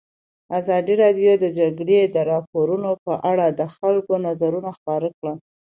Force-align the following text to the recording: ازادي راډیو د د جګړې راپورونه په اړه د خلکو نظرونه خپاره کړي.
ازادي 0.59 0.93
راډیو 1.01 1.31
د 1.39 1.39
د 1.43 1.45
جګړې 1.59 1.99
راپورونه 2.31 2.89
په 3.05 3.13
اړه 3.31 3.45
د 3.59 3.61
خلکو 3.75 4.13
نظرونه 4.27 4.69
خپاره 4.77 5.07
کړي. 5.17 5.33